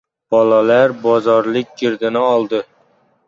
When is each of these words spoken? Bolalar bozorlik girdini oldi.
Bolalar 0.31 0.93
bozorlik 1.03 1.77
girdini 1.81 2.23
oldi. 2.33 2.63